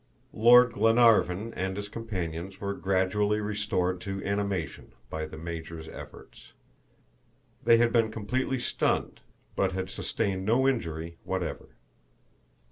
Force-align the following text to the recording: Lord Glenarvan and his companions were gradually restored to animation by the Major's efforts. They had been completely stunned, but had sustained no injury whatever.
Lord 0.33 0.71
Glenarvan 0.73 1.53
and 1.53 1.77
his 1.77 1.87
companions 1.87 2.59
were 2.59 2.73
gradually 2.73 3.39
restored 3.39 4.01
to 4.01 4.25
animation 4.25 4.93
by 5.11 5.27
the 5.27 5.37
Major's 5.37 5.87
efforts. 5.87 6.53
They 7.63 7.77
had 7.77 7.93
been 7.93 8.09
completely 8.09 8.57
stunned, 8.57 9.21
but 9.55 9.73
had 9.73 9.91
sustained 9.91 10.43
no 10.43 10.67
injury 10.67 11.19
whatever. 11.23 11.75